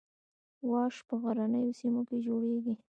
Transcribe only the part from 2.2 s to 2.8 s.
جوړیږي